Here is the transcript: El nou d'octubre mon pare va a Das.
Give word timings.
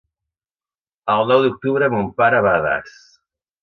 El 1.17 1.31
nou 1.33 1.45
d'octubre 1.45 1.93
mon 1.99 2.11
pare 2.25 2.43
va 2.51 2.59
a 2.65 2.69
Das. 2.71 3.01